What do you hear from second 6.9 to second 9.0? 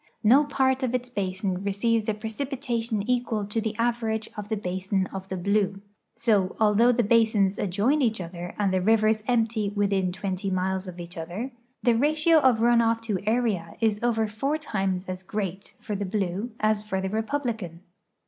the basins adjoin each other and the